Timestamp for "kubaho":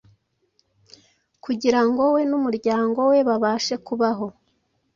3.85-4.27